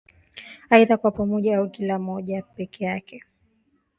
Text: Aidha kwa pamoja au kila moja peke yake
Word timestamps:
Aidha 0.69 0.97
kwa 0.97 1.11
pamoja 1.11 1.57
au 1.57 1.69
kila 1.69 1.99
moja 1.99 2.41
peke 2.41 2.85
yake 2.85 3.23